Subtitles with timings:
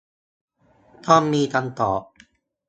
[1.05, 2.01] ต้องมีคำตอบ